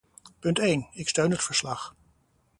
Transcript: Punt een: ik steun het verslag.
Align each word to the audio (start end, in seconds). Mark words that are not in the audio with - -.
Punt 0.41 0.59
een: 0.59 0.87
ik 0.91 1.09
steun 1.09 1.31
het 1.31 1.43
verslag. 1.43 1.95